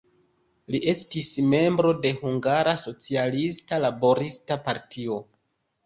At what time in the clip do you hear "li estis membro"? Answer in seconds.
0.75-1.93